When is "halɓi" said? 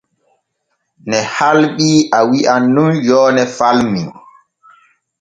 1.35-1.89